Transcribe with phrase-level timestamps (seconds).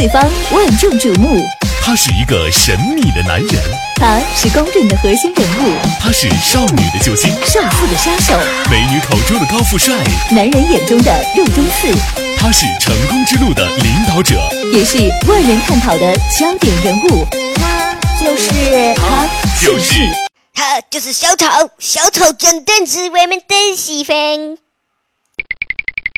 [0.00, 0.22] 四方，
[0.52, 1.46] 万众瞩目。
[1.82, 3.62] 他是一个神秘的男人，
[3.96, 8.34] 他是公认的核心人物，他是少女的救星，少妇的杀手，
[8.70, 9.94] 美女口中的高富帅，
[10.30, 11.92] 男人眼中的肉中刺。
[12.38, 14.40] 他是成功之路的领导者，
[14.72, 14.96] 也是
[15.28, 17.26] 万人探讨的焦点人物。
[17.56, 19.28] 他就是他
[19.60, 20.08] 就是
[20.54, 21.44] 他就是小丑，
[21.78, 24.16] 小丑真的是我们的喜欢。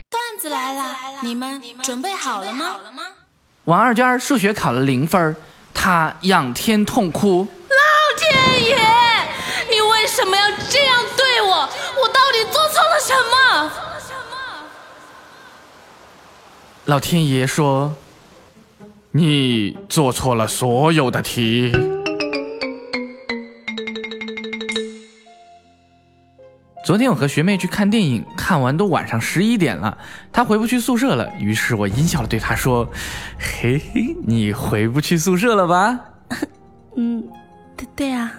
[0.09, 2.77] 段子来了，你们准备好了吗？
[3.65, 5.37] 王二娟数学考了零分，
[5.73, 7.47] 她仰天痛哭。
[7.69, 8.77] 老天爷，
[9.71, 11.49] 你为什么要这样对我？
[11.51, 13.71] 我到底做错了什么？
[16.87, 17.95] 老天爷说
[19.13, 21.73] ：“你做错了所有的题。”
[26.85, 29.97] 昨天我和学妹去看电影，看完都晚上十一点了，
[30.33, 31.31] 她回不去宿舍了。
[31.39, 32.85] 于是我阴笑的对她说
[33.39, 35.99] ：“嘿嘿，你回不去宿舍了吧？”
[36.97, 37.23] 嗯，
[37.77, 38.33] 对对啊。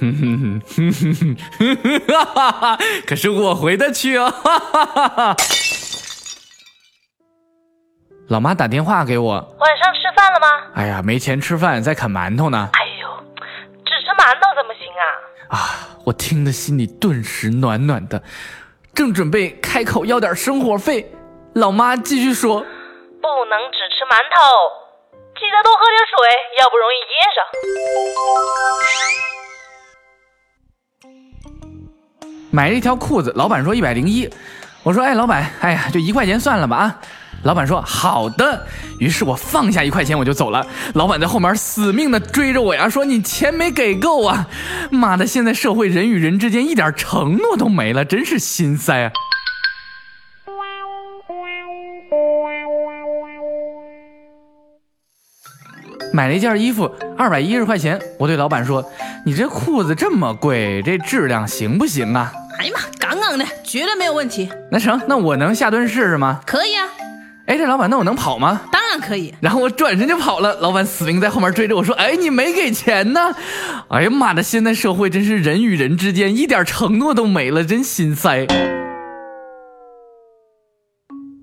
[0.00, 2.78] 哼哼哼哼哼哼哈哈哈！
[3.06, 4.28] 可是我回得去哦。
[4.28, 5.36] 哈哈哈哈
[8.26, 10.48] 老妈打电话给我，晚上吃饭了吗？
[10.74, 12.70] 哎呀，没钱吃饭，在啃馒头呢。
[12.72, 13.08] 哎呦，
[13.84, 15.23] 只吃馒头怎么行啊？
[15.54, 15.88] 啊！
[16.04, 18.22] 我听得心里顿时暖暖的，
[18.92, 21.14] 正准备开口要点生活费，
[21.54, 22.60] 老妈继续说
[23.22, 24.36] ：“不能只吃馒头，
[25.36, 26.16] 记得多喝点水，
[26.58, 27.38] 要不容易噎着。”
[32.50, 34.28] 买了一条裤子，老板说一百零一，
[34.82, 37.00] 我说：“哎，老板，哎呀，就一块钱算了吧啊。”
[37.44, 38.66] 老板说好的，
[38.98, 40.66] 于是我放下一块钱我就走了。
[40.94, 44.48] 老板在后面死命的追着我呀，说你钱没给够啊！
[44.90, 49.12] 妈的，现在社会人与人之间一点承诺都没了，真是心塞啊！
[56.12, 58.00] 买了一件衣服，二百一十块钱。
[58.18, 58.84] 我对老板说
[59.26, 64.48] ：“你这裤子这么贵，这质量行不行啊？”哎呀妈，杠杠的，绝对没有问题。
[64.70, 66.40] 那成，那我能下蹲试试吗？
[66.46, 66.86] 可以啊。
[67.46, 68.62] 哎，这老板，那我能跑吗？
[68.72, 69.34] 当然可以。
[69.38, 73.20] 然后我转身就跑了，老板死命在后面追着我说：“哎，你没给钱呢！”
[73.90, 78.46] 哎呀妈的，现在社会真是人与人之间一点承诺都没了，真心塞。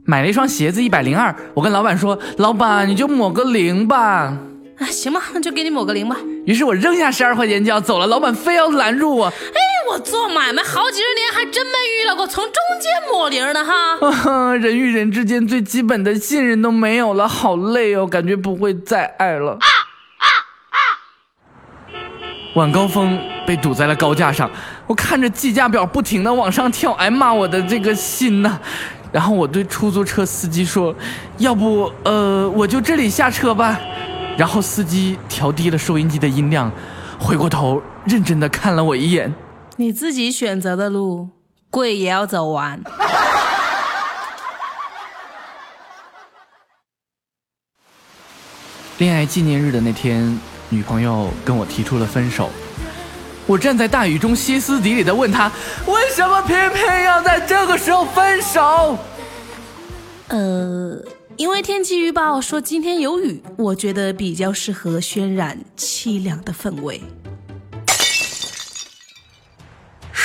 [0.04, 1.36] 买了一双鞋子，一百零二。
[1.54, 4.36] 我跟老板说：“老板，你就抹个零吧。”
[4.82, 6.18] 啊，行吧，那就给你抹个零吧。
[6.48, 9.28] 于是我扔下十二块钱就要走了，老板非要拦住我。
[9.28, 9.71] 哎。
[9.92, 14.56] 我做买卖好几十年，还真没遇到过从中间抹零的哈。
[14.56, 19.52] 人与人之间最基本的信任都没有了，好累哦，感觉不会再爱了。
[19.54, 19.68] 啊
[22.56, 24.50] 晚高峰被堵在了高架上，
[24.88, 28.58] 我看着计价表不停的往上跳，哎妈，我的这个心呐！
[29.12, 30.96] 然后我对出租车司机说
[31.40, 33.78] ：“要不，呃，我就这里下车吧。”
[34.38, 36.72] 然后司机调低了收音机的音量，
[37.20, 39.34] 回过头认真的看了我一眼。
[39.82, 41.28] 你自己选择的路，
[41.72, 42.80] 跪也要走完。
[49.00, 52.52] 恋爱纪念日的那天，女朋友跟我提出了分手。
[53.48, 55.52] 我站在大雨中，歇斯底里的问她
[55.90, 58.96] ：“为什么偏偏要在这个时候分手？”
[60.30, 60.96] 呃，
[61.38, 67.02] 因为天气预报说今天有雨，我觉得比较适合渲染凄凉的氛围。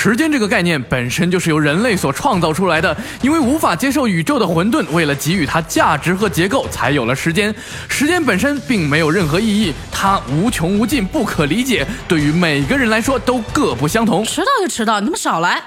[0.08, 7.52] 时间这个概念本身就是由人类所创造出来的，因为无法接受宇宙的混沌，为了给予它价值和结构，才有了时间。
[7.88, 14.24] 时间本身并没有任何意义，它无穷无尽，不可理解，对于每个人来说都各不相同。
[14.24, 15.60] 迟到就迟到，你们少来。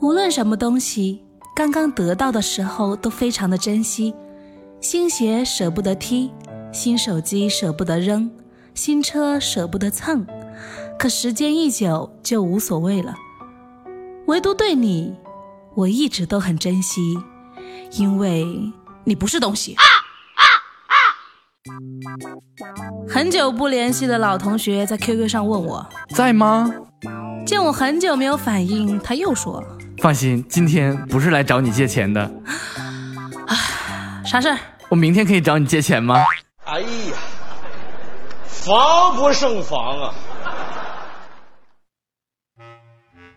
[0.00, 1.24] 无论什么东西，
[1.56, 4.14] 刚刚得到的时候都非常的珍惜，
[4.80, 6.30] 新鞋舍不得踢，
[6.72, 8.30] 新手机舍不得扔。
[8.78, 10.24] 新车舍不得蹭，
[10.96, 13.12] 可时间一久就无所谓了。
[14.28, 15.16] 唯独对你，
[15.74, 17.00] 我一直都很珍惜，
[17.90, 18.46] 因为
[19.02, 19.74] 你不是东西。
[23.08, 25.84] 很久不联系的老同学在 QQ 上问我
[26.14, 26.72] 在吗？
[27.44, 29.60] 见我很久没有反应，他又说
[29.98, 32.22] ：“放心，今天不是来找你借钱的。”
[33.48, 34.58] 啊，啥事儿？
[34.88, 36.14] 我明天可以找你借钱吗？
[38.60, 40.14] 防不胜防啊！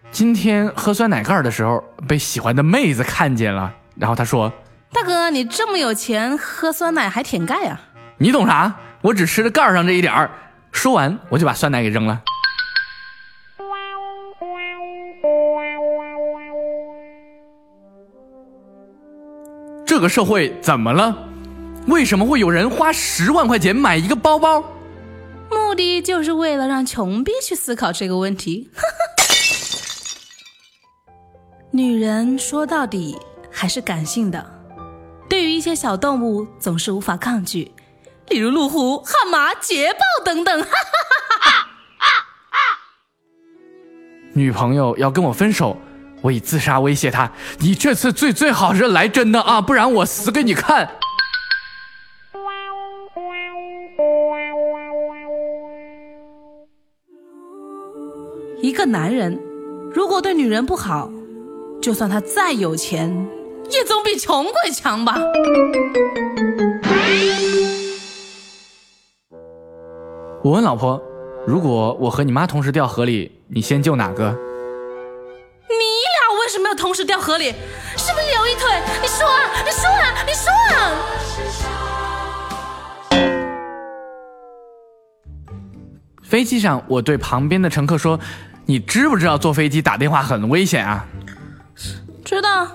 [0.09, 4.51] 今天喝酸奶盖的时候，被喜欢的妹子看见了，然后她说
[4.91, 7.79] ：“大哥，你这么有钱，喝酸奶还舔盖啊？”
[8.17, 8.73] 你懂啥？
[9.01, 10.29] 我只吃了盖上这一点儿。
[10.71, 12.19] 说完，我就把酸奶给扔了。
[19.85, 21.15] 这个社会怎么了？
[21.87, 24.63] 为什么会有人花十万块钱买一个包包？
[25.71, 28.69] 目的就是为了让穷逼去思考这个问题。
[31.71, 33.17] 女人说到底
[33.49, 34.45] 还是感性的，
[35.29, 37.71] 对于一些小动物总是无法抗拒，
[38.27, 40.59] 例如路虎、悍马、捷豹等等。
[44.35, 45.77] 女朋友要跟我分手，
[46.21, 50.97] 我以自杀威胁她：“你这次最最好是来真的啊，不然我死给你看。”
[58.61, 59.39] 一个男人
[59.91, 61.11] 如果对女人不好，
[61.81, 63.09] 就算他再有钱，
[63.71, 65.19] 也总比穷鬼强吧。
[70.43, 71.01] 我问老婆
[71.47, 77.45] ：“如果我和你妈同时掉河里，你先救哪个你俩为什么要同时掉河里？
[77.97, 78.69] 是不是有一腿？
[79.01, 80.91] 你说啊，你说啊，你说啊！
[86.23, 88.17] 飞机上，我对旁边的乘客说
[88.65, 91.05] ：“你知不知道坐飞机打电话很危险啊
[92.23, 92.67] 知道，？”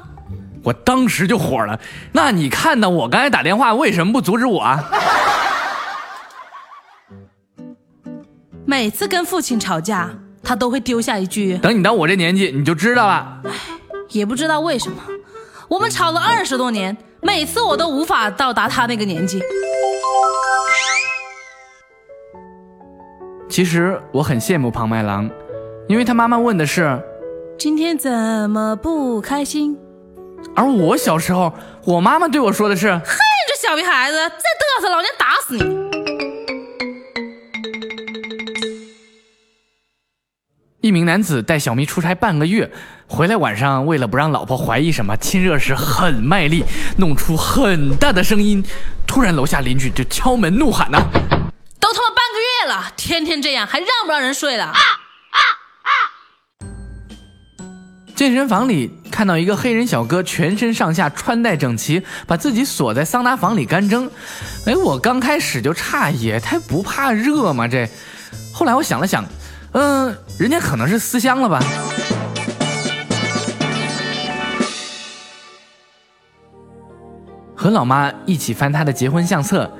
[0.62, 1.78] 我当时就火了。
[2.12, 4.84] 那你看到我刚才打电话，为什么不阻止我啊？
[8.64, 10.10] 每次跟父亲吵架，
[10.42, 13.40] 他都会丢下一句，等你到我这年纪，你就知道了。
[14.10, 15.00] 也不知道为什么，
[15.68, 19.40] 我们吵了二十多年，每次我都无法到达他那个年纪。
[23.48, 25.30] 其实我很羡慕庞麦郎，
[25.88, 27.00] 因为他妈妈问的是，
[27.56, 29.78] 今天怎么不开心？
[30.56, 31.52] 而我小时候，
[31.84, 35.86] 我妈妈对我说的是，你这小屁孩子，再嘚瑟，老娘打死你！
[40.80, 42.68] 一名男子带小咪出差半个月，
[43.06, 46.64] 回来晚上为了不让老婆怀疑什么，亲热时很卖力，
[46.98, 48.64] 弄出很大的声音。
[49.06, 50.98] 突然楼下邻居就敲门怒喊呐、
[51.78, 54.72] 都他妈半个月了，天天这样，还让不让人睡了？
[58.16, 64.10] 健身房里看到一个黑人小哥，全身上下穿戴整齐，把自己锁在桑拿房里干蒸。
[64.64, 67.68] 哎，我刚开始就诧异，他不怕热吗？
[67.68, 67.86] 这，
[68.54, 69.22] 后来我想了想，
[69.72, 71.62] 嗯、人家可能是思乡了吧。
[77.54, 79.70] 和老妈一起翻他的结婚相册，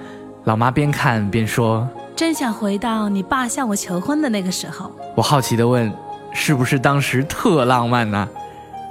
[0.45, 4.95] 老妈边看边说真想回到你爸向我求婚的那个时候。
[5.17, 5.91] ：“我好奇地问，
[6.39, 8.29] 是不是当时特浪漫呢？”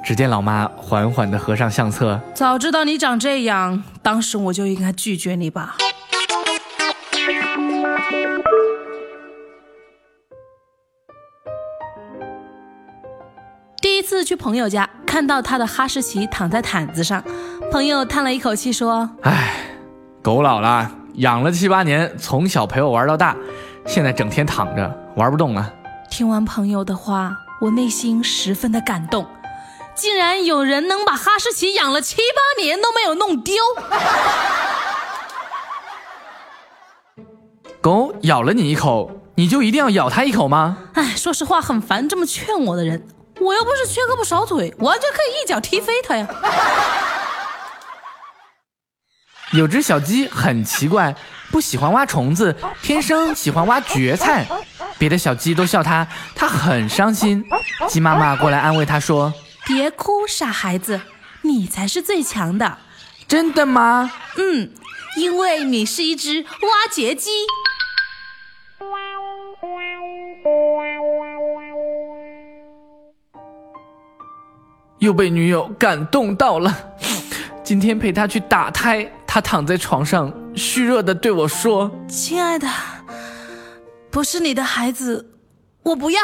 [0.04, 5.78] 只见老妈缓缓地合上相册，早知道你长这样，当时我就应该拒绝你吧。
[13.82, 17.24] 第一次去朋友家，看到他的哈士奇躺在毯子上，
[17.72, 19.56] 朋友叹了一口气说唉，
[20.22, 23.36] 狗老了，养了七八年，从小陪我玩到大，
[23.88, 25.74] 现在整天躺着玩不动了。
[26.18, 29.28] ：“听完朋友的话，我内心十分的感动，
[29.94, 33.58] 竟然有人能把哈士奇养了七八年都没有弄丢。
[37.84, 40.78] ”狗咬了你一口，你就一定要咬它一口吗？
[40.94, 43.06] 哎，说实话，很烦这么劝我的人。
[43.42, 46.26] 我又不是缺胳膊少腿，完全可以一脚踢飞它呀！
[49.52, 51.14] 有只小鸡很奇怪，
[51.52, 54.46] 不喜欢挖虫子，天生喜欢挖蕨菜。
[54.98, 57.44] 别的小鸡都笑它，它很伤心。
[57.88, 59.34] 鸡妈妈过来安慰它说
[59.66, 61.02] 别哭，傻孩子，
[61.42, 62.78] 你才是最强的。
[63.28, 64.12] ：“真的吗？
[64.38, 64.72] 嗯，
[65.18, 67.32] 因为你是一只挖掘机。
[75.00, 76.74] 又被女友感动到了。
[77.64, 82.68] 今天陪她去打胎，她躺在床上，虚弱的对我说亲爱的，
[84.10, 85.34] 不是你的孩子，
[85.84, 86.20] 我不要。：“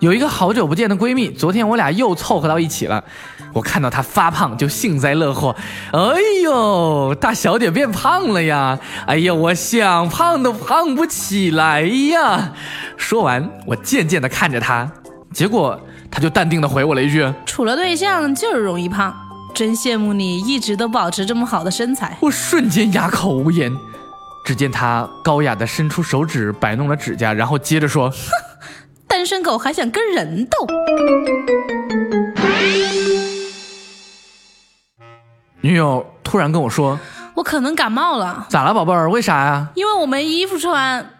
[0.00, 3.04] 有一个好久不见的闺蜜，昨天我俩又凑合到一起了。
[3.52, 5.54] 我看到她发胖就幸灾乐祸，
[5.92, 6.00] 哎
[6.42, 8.78] 呦，大小姐变胖了呀！
[9.06, 12.52] 哎呀，我想胖都胖不起来呀！
[12.96, 14.90] 说完，我渐渐地看着她，
[15.32, 15.78] 结果
[16.10, 17.32] 她就淡定地回我了一句。
[17.46, 19.14] 处了对象就是容易胖，
[19.54, 22.18] 真羡慕你一直都保持这么好的身材。
[22.20, 23.72] 我瞬间哑口无言。
[24.44, 28.18] 只见他高雅的伸出手指摆弄了指甲，然后接着说哼
[29.08, 30.66] 单身狗还想跟人斗
[35.62, 37.00] ？：“女友突然跟我说，
[37.32, 39.10] 我可能感冒了，咋了，宝贝儿？
[39.10, 39.66] 为啥呀？
[39.76, 41.10] 因为我没衣服穿。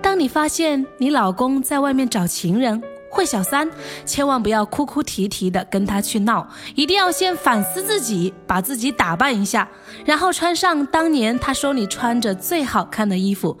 [0.00, 2.80] 当你你发现你老公在外面找情人、
[3.22, 3.70] 会小三，
[4.04, 9.68] 千万不要哭哭啼啼的跟他去闹，一定要先反思自己，把自己打扮一下，
[10.04, 13.56] 然后穿上当年他说你穿着最好看的衣服，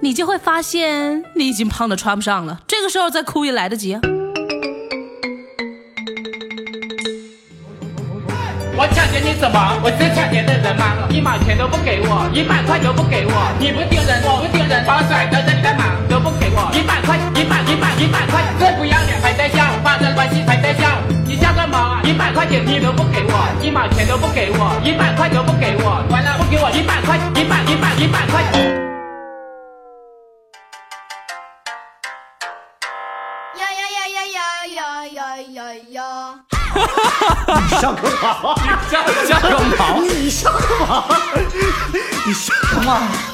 [0.00, 2.62] 你就会发现你已经胖的穿不上了。
[2.66, 4.00] 这个时候再哭也来得及啊。
[8.74, 9.80] 我抢劫你什么？
[9.84, 11.06] 我是抢劫的人吗？
[11.10, 13.52] 一毛钱都不给我，一百块都不给我。
[13.60, 15.92] 你不丢人，我不丢人，把我甩在这里干嘛？
[16.08, 17.20] 都不给我，一百块，
[17.96, 20.88] 一百，块，最不要脸还在笑，发生关系还在笑，
[21.24, 22.00] 你笑个毛啊！
[22.02, 28.42] 一百块钱你都不给我，一毛钱都不给我，一百块都不给我，完了不给我一百块，一百，一百，一百块。
[33.60, 36.02] 呀呀呀呀呀呀呀呀呀！
[37.46, 38.56] 你上个毛！
[38.90, 39.48] 下下个
[39.78, 40.00] 毛！
[40.02, 41.04] 你上个毛！
[42.26, 43.33] 你上个毛！